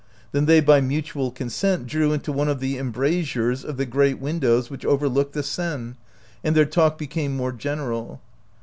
[0.31, 4.67] Then they by mutual consent drew into one of the embrasures of the great windows
[4.67, 8.19] which overlook the Seine, and 74 OUT OF BOHEMIA their talk became more general.